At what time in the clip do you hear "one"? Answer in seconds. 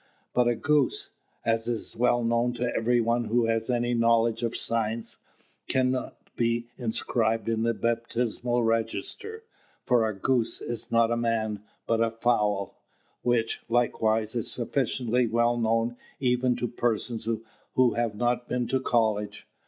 2.99-3.25